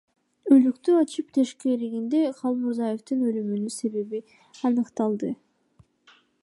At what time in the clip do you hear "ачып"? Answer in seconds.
1.01-1.27